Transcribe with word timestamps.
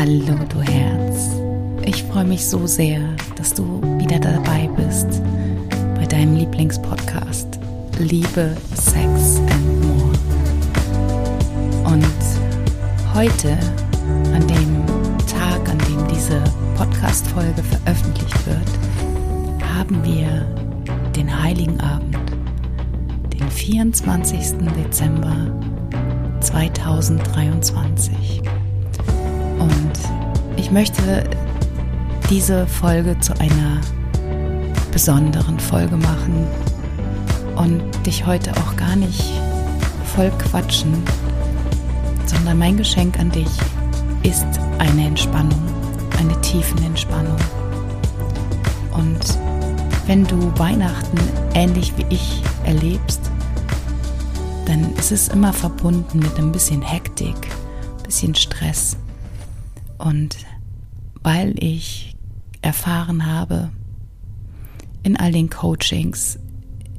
Hallo, 0.00 0.32
du 0.48 0.62
Herz. 0.62 1.28
Ich 1.84 2.02
freue 2.04 2.24
mich 2.24 2.46
so 2.46 2.66
sehr, 2.66 3.02
dass 3.36 3.52
du 3.52 3.82
wieder 3.98 4.18
dabei 4.18 4.66
bist 4.74 5.20
bei 5.94 6.06
deinem 6.06 6.36
Lieblingspodcast 6.36 7.60
Liebe, 7.98 8.56
Sex 8.74 9.42
and 9.50 9.84
More. 9.84 10.12
Und 11.84 12.06
heute, 13.12 13.58
an 14.32 14.48
dem 14.48 14.86
Tag, 15.26 15.68
an 15.68 15.76
dem 15.80 16.08
diese 16.08 16.42
Podcast-Folge 16.78 17.62
veröffentlicht 17.62 18.46
wird, 18.46 18.70
haben 19.76 20.02
wir 20.02 20.46
den 21.14 21.42
Heiligen 21.42 21.78
Abend, 21.78 22.16
den 23.38 23.50
24. 23.50 24.56
Dezember 24.78 25.52
2023. 26.40 28.40
Ich 30.70 30.74
möchte 30.74 31.28
diese 32.30 32.64
Folge 32.64 33.18
zu 33.18 33.32
einer 33.40 33.80
besonderen 34.92 35.58
Folge 35.58 35.96
machen 35.96 36.46
und 37.56 37.82
dich 38.06 38.24
heute 38.24 38.52
auch 38.52 38.76
gar 38.76 38.94
nicht 38.94 39.32
voll 40.14 40.30
quatschen, 40.38 41.02
sondern 42.24 42.56
mein 42.56 42.76
Geschenk 42.76 43.18
an 43.18 43.32
dich 43.32 43.48
ist 44.22 44.46
eine 44.78 45.08
Entspannung, 45.08 45.60
eine 46.20 46.40
tiefen 46.40 46.80
Entspannung. 46.84 47.36
Und 48.92 49.38
wenn 50.06 50.24
du 50.24 50.56
Weihnachten 50.56 51.18
ähnlich 51.54 51.92
wie 51.96 52.06
ich 52.10 52.44
erlebst, 52.62 53.22
dann 54.66 54.94
ist 54.94 55.10
es 55.10 55.26
immer 55.30 55.52
verbunden 55.52 56.20
mit 56.20 56.38
ein 56.38 56.52
bisschen 56.52 56.80
Hektik, 56.80 57.34
ein 57.34 58.02
bisschen 58.04 58.36
Stress. 58.36 58.96
Und 59.98 60.36
weil 61.22 61.54
ich 61.62 62.16
erfahren 62.62 63.26
habe, 63.26 63.70
in 65.02 65.16
all 65.16 65.32
den 65.32 65.50
Coachings, 65.50 66.38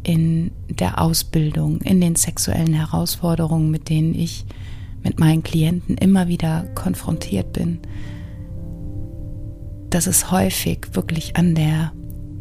in 0.03 0.51
der 0.69 1.01
Ausbildung, 1.01 1.81
in 1.81 2.01
den 2.01 2.15
sexuellen 2.15 2.73
Herausforderungen, 2.73 3.69
mit 3.69 3.89
denen 3.89 4.15
ich 4.15 4.45
mit 5.03 5.19
meinen 5.19 5.43
Klienten 5.43 5.97
immer 5.97 6.27
wieder 6.27 6.63
konfrontiert 6.75 7.53
bin, 7.53 7.79
dass 9.89 10.07
es 10.07 10.31
häufig 10.31 10.87
wirklich 10.93 11.35
an 11.35 11.53
der 11.53 11.91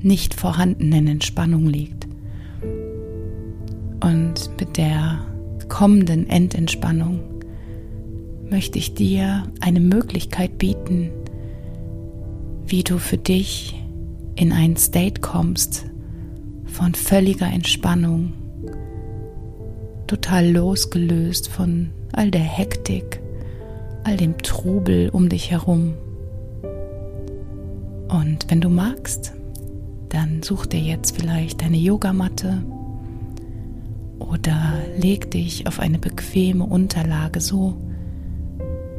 nicht 0.03 0.35
vorhandenen 0.35 1.07
Entspannung 1.09 1.67
liegt. 1.67 2.07
Und 4.03 4.51
mit 4.59 4.77
der 4.77 5.27
kommenden 5.69 6.29
Endentspannung 6.29 7.21
möchte 8.51 8.79
ich 8.79 8.95
dir 8.95 9.45
eine 9.61 9.81
Möglichkeit 9.81 10.59
bieten, 10.59 11.11
wie 12.71 12.85
du 12.85 12.99
für 12.99 13.19
dich 13.19 13.75
in 14.37 14.53
einen 14.53 14.77
State 14.77 15.21
kommst 15.21 15.87
von 16.67 16.95
völliger 16.95 17.47
Entspannung, 17.47 18.33
total 20.07 20.49
losgelöst 20.53 21.49
von 21.49 21.91
all 22.13 22.31
der 22.31 22.43
Hektik, 22.43 23.21
all 24.05 24.17
dem 24.17 24.39
Trubel 24.39 25.09
um 25.11 25.29
dich 25.29 25.51
herum. 25.51 25.95
Und 28.09 28.47
wenn 28.49 28.61
du 28.61 28.69
magst, 28.69 29.33
dann 30.09 30.43
such 30.45 30.67
dir 30.67 30.81
jetzt 30.81 31.17
vielleicht 31.17 31.63
deine 31.63 31.77
Yogamatte 31.77 32.63
oder 34.21 34.79
leg 34.97 35.31
dich 35.33 35.67
auf 35.67 35.81
eine 35.81 35.99
bequeme 35.99 36.65
Unterlage 36.65 37.41
so, 37.41 37.77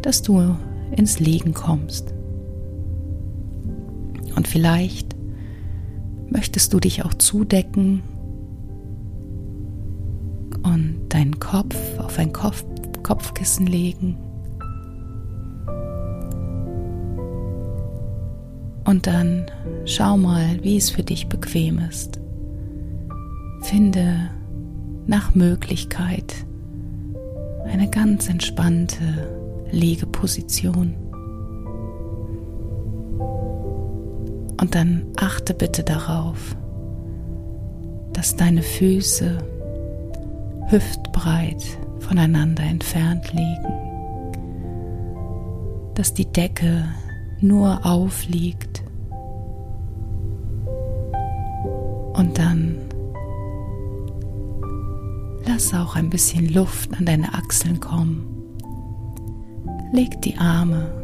dass 0.02 0.22
du 0.22 0.58
ins 0.96 1.20
Liegen 1.20 1.54
kommst. 1.54 2.14
Und 4.36 4.48
vielleicht 4.48 5.16
möchtest 6.30 6.74
du 6.74 6.80
dich 6.80 7.04
auch 7.04 7.14
zudecken 7.14 8.04
und 10.64 11.10
deinen 11.10 11.40
Kopf 11.40 11.76
auf 12.00 12.18
ein 12.18 12.32
Kopf 12.34 12.64
Kopfkissen 13.04 13.66
legen. 13.66 14.16
Und 18.86 19.08
dann 19.08 19.46
schau 19.86 20.18
mal, 20.18 20.60
wie 20.64 20.78
es 20.78 20.90
für 20.90 21.04
dich 21.04 21.28
bequem 21.28 21.80
ist. 21.80 22.20
Finde 23.62 24.30
nach 25.08 25.36
Möglichkeit 25.36 26.34
eine 27.66 27.90
ganz 27.90 28.30
entspannte 28.30 29.04
Liegeposition. 29.72 31.01
Und 34.62 34.76
dann 34.76 35.08
achte 35.18 35.56
bitte 35.56 35.84
darauf, 35.84 36.56
dass 38.14 38.36
deine 38.36 38.62
Füße 38.62 39.40
hüftbreit 40.68 41.64
voneinander 42.00 42.64
entfernt 42.64 43.34
liegen, 43.34 43.74
dass 45.96 46.14
die 46.14 46.32
Decke 46.32 46.86
nur 47.42 47.84
aufliegt 47.84 48.84
und 52.14 52.38
dann 52.38 52.78
lass 55.48 55.74
auch 55.74 55.96
ein 55.96 56.12
bisschen 56.12 56.54
Luft 56.54 56.96
an 56.96 57.08
deine 57.08 57.34
Achseln 57.34 57.80
kommen. 57.80 58.28
Leg 59.92 60.22
die 60.22 60.38
Arme 60.38 61.01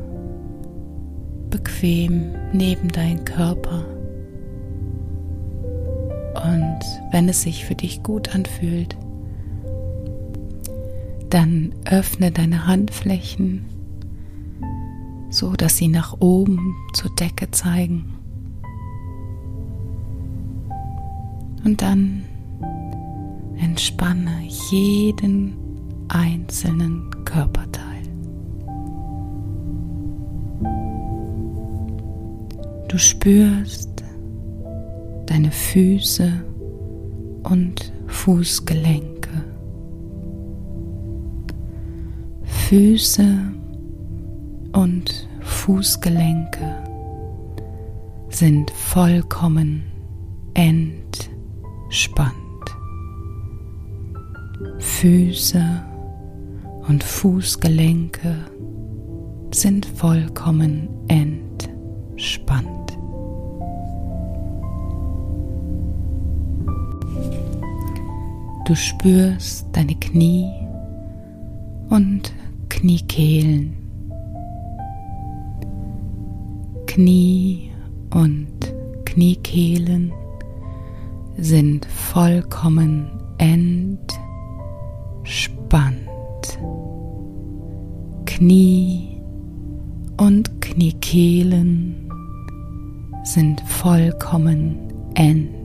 bequem 1.49 2.33
neben 2.53 2.89
deinen 2.89 3.25
Körper. 3.25 3.85
Und 6.35 6.79
wenn 7.11 7.27
es 7.29 7.41
sich 7.41 7.65
für 7.65 7.75
dich 7.75 8.03
gut 8.03 8.33
anfühlt, 8.33 8.95
dann 11.29 11.73
öffne 11.85 12.31
deine 12.31 12.67
Handflächen, 12.67 13.65
so 15.29 15.53
dass 15.53 15.77
sie 15.77 15.87
nach 15.87 16.15
oben 16.19 16.75
zur 16.93 17.13
Decke 17.15 17.51
zeigen. 17.51 18.13
Und 21.65 21.81
dann 21.81 22.23
entspanne 23.57 24.43
jeden 24.71 25.57
einzelnen 26.07 27.09
Körperteil. 27.25 27.86
Du 32.97 33.03
spürst 33.03 34.03
deine 35.27 35.51
Füße 35.51 36.31
und 37.43 37.93
Fußgelenke. 38.07 39.29
Füße 42.41 43.37
und 44.73 45.29
Fußgelenke 45.41 46.83
sind 48.29 48.71
vollkommen 48.71 49.83
entspannt. 50.55 52.33
Füße 54.79 55.63
und 56.87 57.03
Fußgelenke 57.03 58.37
sind 59.51 59.85
vollkommen 59.85 60.89
entspannt. 61.09 62.76
Du 68.67 68.75
spürst 68.75 69.65
deine 69.71 69.95
Knie 69.95 70.51
und 71.89 72.33
Kniekehlen. 72.67 73.77
Knie 76.85 77.71
und 78.13 78.49
Kniekehlen 79.05 80.11
sind 81.37 81.85
vollkommen 81.85 83.09
entspannt. 83.37 83.79
Knie 88.25 89.21
und 90.17 90.59
Kniekehlen 90.59 92.11
sind 93.23 93.61
vollkommen 93.61 94.91
entspannt. 95.15 95.56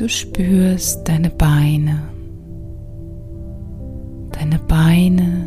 Du 0.00 0.08
spürst 0.08 1.06
deine 1.06 1.28
Beine. 1.28 2.08
Deine 4.32 4.58
Beine 4.58 5.46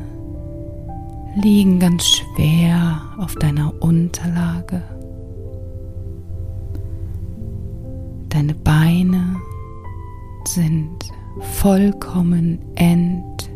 liegen 1.41 1.79
ganz 1.79 2.05
schwer 2.05 3.01
auf 3.17 3.33
deiner 3.33 3.73
Unterlage. 3.81 4.83
Deine 8.29 8.53
Beine 8.53 9.37
sind 10.45 10.99
vollkommen 11.39 12.59
entspannt. 12.75 13.51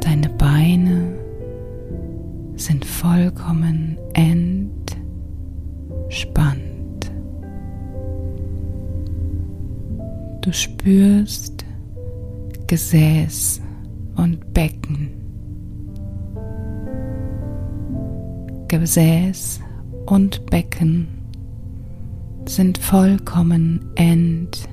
Deine 0.00 0.28
Beine 0.30 1.16
sind 2.56 2.84
vollkommen 2.84 3.96
entspannt. 4.14 6.65
Du 10.46 10.52
spürst 10.52 11.64
Gesäß 12.68 13.60
und 14.14 14.54
Becken. 14.54 15.10
Gesäß 18.68 19.58
und 20.06 20.46
Becken 20.46 21.08
sind 22.44 22.78
vollkommen 22.78 23.90
entspannt. 23.96 24.68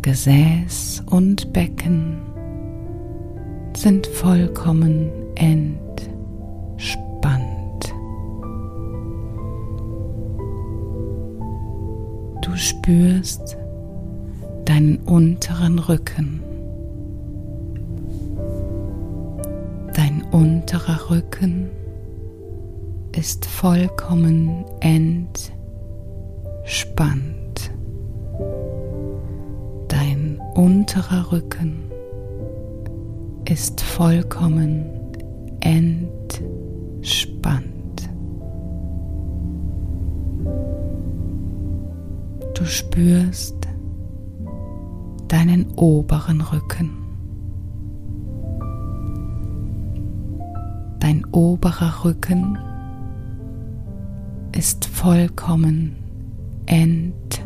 Gesäß 0.00 1.04
und 1.10 1.52
Becken 1.52 2.22
sind 3.76 4.06
vollkommen 4.06 5.10
entspannt. 5.34 5.85
Spürst 12.86 13.56
deinen 14.64 14.98
unteren 14.98 15.80
Rücken. 15.80 16.40
Dein 19.92 20.22
unterer 20.30 21.10
Rücken 21.10 21.68
ist 23.10 23.44
vollkommen 23.44 24.64
entspannt. 24.78 25.32
Dein 29.88 30.40
unterer 30.54 31.32
Rücken 31.32 31.90
ist 33.46 33.80
vollkommen 33.80 34.84
entspannt. 35.58 36.16
Spürst 42.66 43.56
deinen 45.28 45.70
oberen 45.76 46.40
Rücken. 46.40 46.90
Dein 50.98 51.24
oberer 51.32 52.04
Rücken 52.04 52.58
ist 54.52 54.84
vollkommen 54.86 55.96
entspannt. 56.66 57.44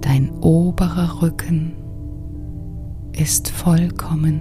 Dein 0.00 0.30
oberer 0.40 1.22
Rücken 1.22 1.72
ist 3.12 3.48
vollkommen 3.48 4.40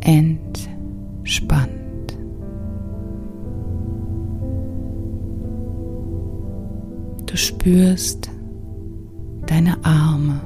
entspannt. 0.00 1.77
Spürst 7.38 8.30
deine 9.46 9.76
Arme. 9.84 10.40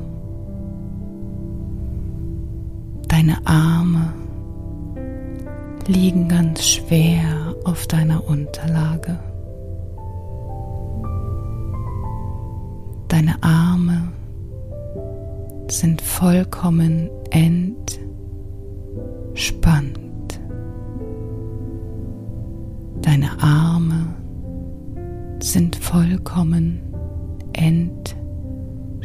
Deine 3.08 3.38
Arme 3.46 4.12
liegen 5.86 6.28
ganz 6.28 6.66
schwer 6.66 7.54
auf 7.64 7.86
deiner 7.86 8.26
Unterlage. 8.28 9.18
Deine 13.08 13.42
Arme 13.42 14.12
sind 15.68 16.00
vollkommen 16.02 17.10
entspannt. 17.30 18.00
Deine 23.02 23.30
Arme 23.42 24.21
sind 25.52 25.76
vollkommen 25.76 26.80
entspannt. 27.52 29.02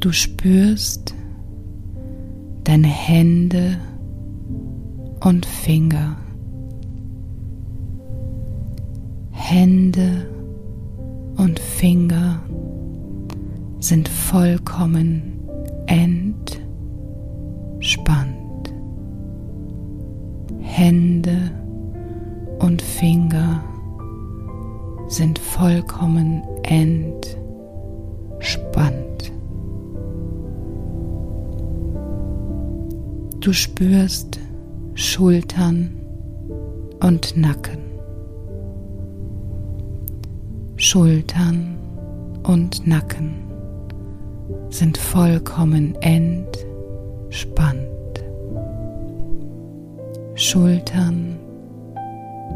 Du 0.00 0.10
spürst 0.10 1.14
deine 2.64 2.88
Hände 2.88 3.78
und 5.20 5.46
Finger. 5.46 6.16
Hände 9.30 10.26
und 11.36 11.60
Finger 11.60 12.42
sind 13.78 14.08
vollkommen 14.08 15.38
entspannt. 15.86 16.66
Hände 20.76 21.50
und 22.58 22.82
Finger 22.82 23.64
sind 25.08 25.38
vollkommen 25.38 26.42
entspannt. 26.64 27.22
Du 33.40 33.54
spürst 33.54 34.38
Schultern 34.92 35.96
und 37.02 37.34
Nacken. 37.38 37.78
Schultern 40.76 41.78
und 42.42 42.86
Nacken 42.86 43.32
sind 44.68 44.98
vollkommen 44.98 45.94
entspannt. 46.02 47.95
Schultern 50.38 51.38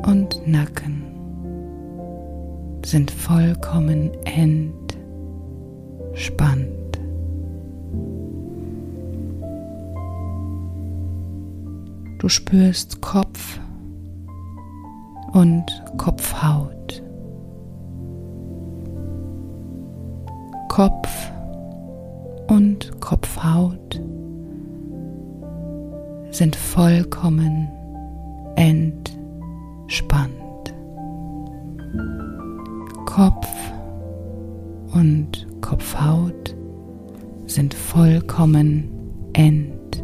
und 0.07 0.47
Nacken 0.47 1.03
sind 2.85 3.11
vollkommen 3.11 4.11
entspannt. 4.27 5.01
Du 12.19 12.29
spürst 12.29 13.01
Kopf 13.01 13.59
und 15.33 15.65
Kopfhaut. 15.97 17.03
Kopf 20.69 21.33
und 22.49 23.01
Kopfhaut 23.01 24.03
sind 26.31 26.57
vollkommen 26.57 27.69
entspannt. 28.61 30.35
Kopf 33.07 33.49
und 34.93 35.47
Kopfhaut 35.63 36.55
sind 37.47 37.73
vollkommen 37.73 38.91
entspannt. 39.33 39.95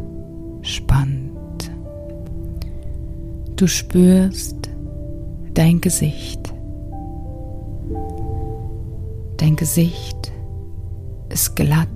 Du 3.55 3.67
spürst 3.67 4.71
dein 5.53 5.79
Gesicht. 5.79 6.51
Dein 9.37 9.55
Gesicht 9.55 10.33
ist 11.29 11.55
glatt 11.55 11.87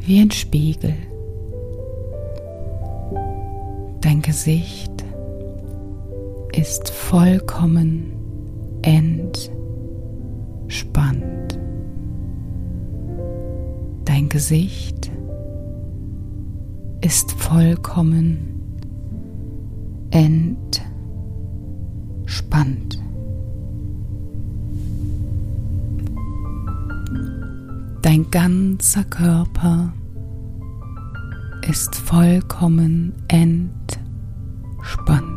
wie 0.00 0.20
ein 0.20 0.32
Spiegel. 0.32 0.94
Dein 4.00 4.22
Gesicht 4.22 4.97
ist 6.58 6.90
vollkommen 6.90 8.12
entspannt. 8.82 9.48
Dein 14.04 14.28
Gesicht 14.28 15.10
ist 17.00 17.30
vollkommen 17.30 18.76
entspannt. 20.10 20.84
Dein 28.02 28.28
ganzer 28.32 29.04
Körper 29.04 29.92
ist 31.68 31.94
vollkommen 31.94 33.12
entspannt. 33.28 35.27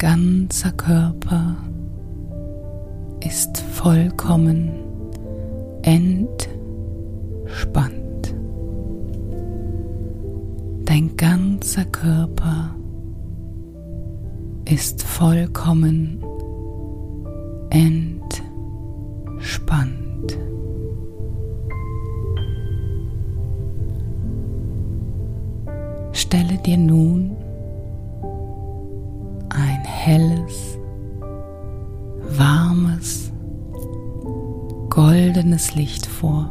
Ganzer 0.00 0.72
Körper 0.72 1.56
ist 3.20 3.60
vollkommen 3.60 4.70
entspannt. 5.82 8.00
dein 10.90 11.16
ganzer 11.16 11.84
Körper 11.84 12.74
ist 14.64 15.04
vollkommen 15.04 16.18
entspannt. 17.70 18.40
Stelle 26.10 26.58
dir 26.66 26.76
nun 26.76 27.36
helles, 30.04 30.78
warmes, 32.38 33.30
goldenes 34.88 35.74
Licht 35.74 36.06
vor. 36.06 36.48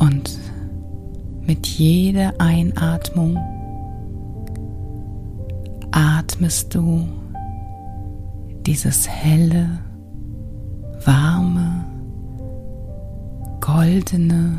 Und 0.00 0.38
mit 1.46 1.66
jeder 1.66 2.32
Einatmung 2.38 3.36
atmest 5.90 6.74
du 6.74 7.06
dieses 8.66 9.06
helle, 9.08 9.78
warme, 11.04 11.84
goldene, 13.60 14.58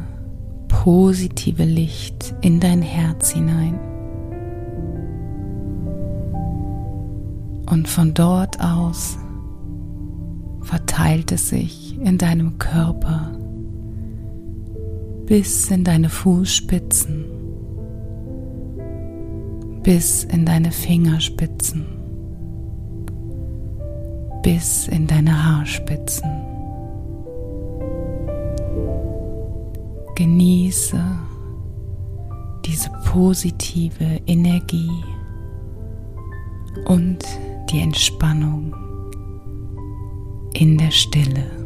positive 0.68 1.64
Licht 1.64 2.36
in 2.42 2.60
dein 2.60 2.84
Herz 2.84 3.32
hinein. 3.32 3.93
Und 7.74 7.88
von 7.88 8.13
dort 8.13 8.62
aus 8.62 9.18
verteilt 10.62 11.32
es 11.32 11.50
sich 11.50 12.00
in 12.00 12.20
deinem 12.20 12.60
Körper 12.60 13.32
bis 15.25 15.72
in 15.72 15.84
deine 15.84 16.10
Fußspitzen, 16.10 17.25
bis 19.82 20.24
in 20.25 20.46
deine 20.46 20.72
Fingerspitzen, 20.72 21.88
bis 24.44 24.88
in 24.88 25.08
deine 25.08 25.44
Haarspitzen. 25.44 26.30
Genieße 30.13 31.03
diese 32.68 32.92
positive 33.12 34.22
Energie 34.27 34.92
und 36.86 37.25
die 37.74 37.80
Entspannung 37.80 38.75
in 40.53 40.77
der 40.77 40.92
Stille. 40.92 41.62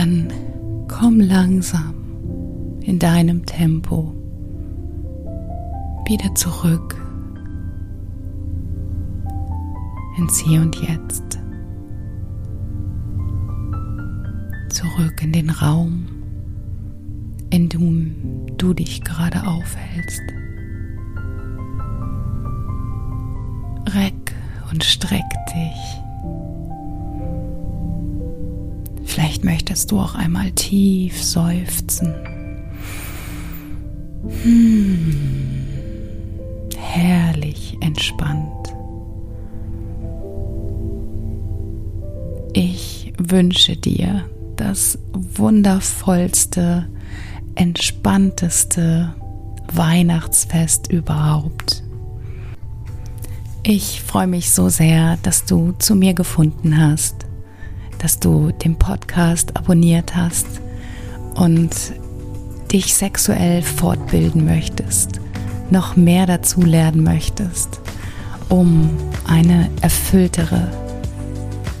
Dann 0.00 0.32
komm 0.88 1.20
langsam 1.20 1.94
in 2.80 2.98
deinem 2.98 3.44
Tempo 3.44 4.14
wieder 6.06 6.34
zurück 6.34 6.96
ins 10.16 10.38
Hier 10.38 10.62
und 10.62 10.74
Jetzt. 10.76 11.38
Zurück 14.70 15.22
in 15.22 15.32
den 15.32 15.50
Raum, 15.50 16.06
in 17.50 17.68
dem 17.68 18.46
du 18.56 18.72
dich 18.72 19.04
gerade 19.04 19.46
aufhältst. 19.46 20.22
Reck 23.94 24.34
und 24.70 24.82
streck 24.82 25.28
dich. 25.54 26.09
Vielleicht 29.10 29.44
möchtest 29.44 29.90
du 29.90 29.98
auch 29.98 30.14
einmal 30.14 30.52
tief 30.52 31.20
seufzen. 31.20 32.14
Hm, 34.44 35.16
herrlich 36.78 37.76
entspannt. 37.80 38.68
Ich 42.52 43.12
wünsche 43.18 43.76
dir 43.76 44.26
das 44.54 44.96
wundervollste, 45.12 46.88
entspannteste 47.56 49.12
Weihnachtsfest 49.72 50.86
überhaupt. 50.92 51.82
Ich 53.64 54.02
freue 54.02 54.28
mich 54.28 54.52
so 54.52 54.68
sehr, 54.68 55.18
dass 55.24 55.46
du 55.46 55.72
zu 55.80 55.96
mir 55.96 56.14
gefunden 56.14 56.78
hast 56.78 57.26
dass 58.00 58.18
du 58.18 58.50
den 58.50 58.76
Podcast 58.76 59.56
abonniert 59.56 60.16
hast 60.16 60.46
und 61.34 61.70
dich 62.72 62.94
sexuell 62.94 63.62
fortbilden 63.62 64.44
möchtest, 64.44 65.20
noch 65.70 65.96
mehr 65.96 66.26
dazu 66.26 66.62
lernen 66.62 67.04
möchtest, 67.04 67.80
um 68.48 68.90
eine 69.26 69.68
erfülltere 69.82 70.68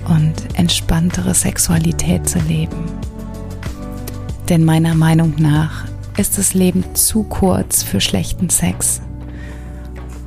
und 0.08 0.34
entspanntere 0.58 1.32
Sexualität 1.34 2.28
zu 2.28 2.38
leben. 2.40 2.84
Denn 4.48 4.64
meiner 4.64 4.94
Meinung 4.94 5.34
nach 5.38 5.86
ist 6.18 6.36
das 6.36 6.52
Leben 6.52 6.84
zu 6.94 7.22
kurz 7.22 7.82
für 7.82 8.00
schlechten 8.00 8.50
Sex. 8.50 9.00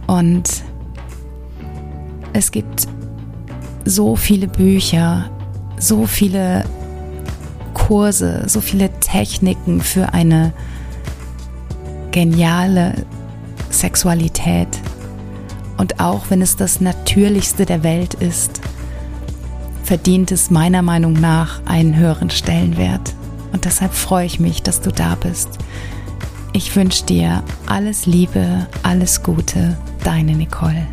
Und 0.07 0.63
es 2.31 2.51
gibt 2.51 2.87
so 3.85 4.15
viele 4.15 4.47
Bücher, 4.47 5.29
so 5.83 6.05
viele 6.05 6.63
Kurse, 7.73 8.43
so 8.47 8.61
viele 8.61 8.89
Techniken 8.99 9.81
für 9.81 10.13
eine 10.13 10.53
geniale 12.11 13.05
Sexualität. 13.69 14.67
Und 15.77 15.99
auch 15.99 16.29
wenn 16.29 16.41
es 16.41 16.55
das 16.55 16.79
Natürlichste 16.79 17.65
der 17.65 17.83
Welt 17.83 18.13
ist, 18.13 18.61
verdient 19.83 20.31
es 20.31 20.49
meiner 20.49 20.81
Meinung 20.81 21.13
nach 21.13 21.61
einen 21.65 21.97
höheren 21.97 22.29
Stellenwert. 22.29 23.13
Und 23.51 23.65
deshalb 23.65 23.93
freue 23.93 24.25
ich 24.25 24.39
mich, 24.39 24.63
dass 24.63 24.79
du 24.79 24.91
da 24.91 25.15
bist. 25.15 25.49
Ich 26.53 26.75
wünsche 26.75 27.03
dir 27.05 27.43
alles 27.65 28.05
Liebe, 28.05 28.67
alles 28.83 29.21
Gute, 29.23 29.77
deine 30.03 30.33
Nicole. 30.33 30.87